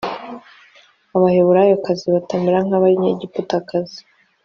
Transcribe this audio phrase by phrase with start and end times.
[1.15, 3.99] abaheburayokazi batamera nk abanyegiputakazi